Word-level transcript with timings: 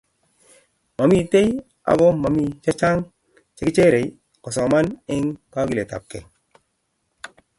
Momitei 0.97 1.49
ago 1.91 2.07
mi 2.33 2.43
chechang 2.63 3.01
chekecherei 3.57 4.07
kosoman 4.43 4.87
eng 5.13 5.27
kogiletabkei 5.53 6.23